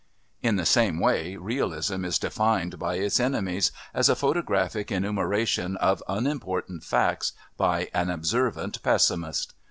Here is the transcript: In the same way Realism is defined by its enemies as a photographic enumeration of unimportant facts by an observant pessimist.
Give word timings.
In 0.41 0.55
the 0.55 0.65
same 0.65 0.99
way 0.99 1.35
Realism 1.35 2.03
is 2.05 2.17
defined 2.17 2.79
by 2.79 2.95
its 2.95 3.19
enemies 3.19 3.71
as 3.93 4.09
a 4.09 4.15
photographic 4.15 4.91
enumeration 4.91 5.77
of 5.77 6.01
unimportant 6.09 6.83
facts 6.83 7.33
by 7.55 7.87
an 7.93 8.09
observant 8.09 8.81
pessimist. 8.81 9.53